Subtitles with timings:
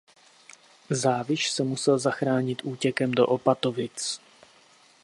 [0.89, 4.21] Záviš se musel zachránit útěkem do Opatovic.